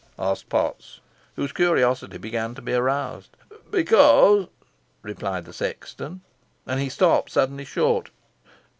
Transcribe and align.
asked 0.17 0.49
Potts, 0.49 0.99
whose 1.35 1.51
curiosity 1.51 2.17
began 2.17 2.55
to 2.55 2.61
be 2.63 2.73
aroused. 2.73 3.37
"Becose" 3.69 4.47
replied 5.03 5.45
the 5.45 5.53
sexton, 5.53 6.21
and 6.65 6.79
he 6.79 6.89
stopped 6.89 7.29
suddenly 7.29 7.65
short. 7.65 8.09